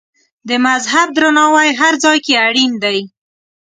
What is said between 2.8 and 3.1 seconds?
دی.